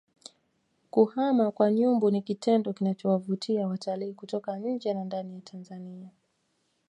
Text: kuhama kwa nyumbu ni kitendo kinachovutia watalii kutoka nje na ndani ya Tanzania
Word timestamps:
kuhama 0.91 1.51
kwa 1.51 1.71
nyumbu 1.71 2.11
ni 2.11 2.21
kitendo 2.21 2.73
kinachovutia 2.73 3.67
watalii 3.67 4.13
kutoka 4.13 4.57
nje 4.57 4.93
na 4.93 5.03
ndani 5.05 5.35
ya 5.35 5.41
Tanzania 5.41 6.09